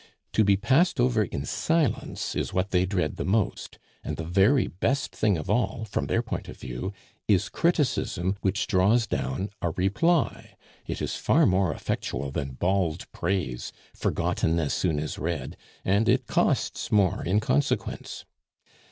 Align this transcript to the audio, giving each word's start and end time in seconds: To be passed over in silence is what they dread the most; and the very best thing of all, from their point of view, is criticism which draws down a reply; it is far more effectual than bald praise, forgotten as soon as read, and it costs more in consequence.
To 0.33 0.43
be 0.43 0.57
passed 0.57 0.99
over 0.99 1.25
in 1.25 1.45
silence 1.45 2.33
is 2.35 2.51
what 2.55 2.71
they 2.71 2.87
dread 2.87 3.17
the 3.17 3.23
most; 3.23 3.77
and 4.03 4.17
the 4.17 4.23
very 4.23 4.65
best 4.65 5.15
thing 5.15 5.37
of 5.37 5.47
all, 5.47 5.85
from 5.85 6.07
their 6.07 6.23
point 6.23 6.49
of 6.49 6.57
view, 6.57 6.91
is 7.27 7.49
criticism 7.49 8.35
which 8.41 8.65
draws 8.65 9.05
down 9.05 9.51
a 9.61 9.69
reply; 9.69 10.55
it 10.87 11.03
is 11.03 11.17
far 11.17 11.45
more 11.45 11.71
effectual 11.71 12.31
than 12.31 12.53
bald 12.53 13.11
praise, 13.11 13.71
forgotten 13.93 14.59
as 14.59 14.73
soon 14.73 14.99
as 14.99 15.19
read, 15.19 15.55
and 15.85 16.09
it 16.09 16.25
costs 16.25 16.91
more 16.91 17.23
in 17.23 17.39
consequence. 17.39 18.25